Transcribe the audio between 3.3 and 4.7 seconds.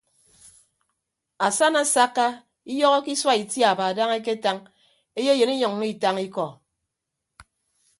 itiaba dana eketañ